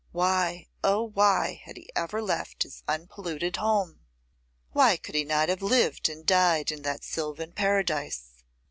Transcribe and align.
Why, 0.13 0.65
oh! 0.83 1.03
why 1.09 1.61
had 1.63 1.77
he 1.77 1.87
ever 1.95 2.23
left 2.23 2.63
his 2.63 2.81
unpolluted 2.87 3.57
home? 3.57 3.99
Why 4.71 4.97
could 4.97 5.13
he 5.13 5.23
not 5.23 5.47
have 5.47 5.61
lived 5.61 6.09
and 6.09 6.25
died 6.25 6.71
in 6.71 6.81
that 6.81 7.03
sylvan 7.03 7.51
paradise? 7.51 8.41